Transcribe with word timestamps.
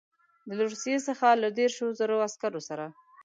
له 0.57 0.63
روسیې 0.71 0.97
څخه 1.07 1.27
له 1.41 1.49
دېرشو 1.57 1.87
زرو 1.99 2.17
عسکرو 2.27 2.61
سره. 2.69 2.85